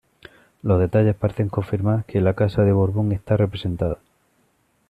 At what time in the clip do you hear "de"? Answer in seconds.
2.63-2.71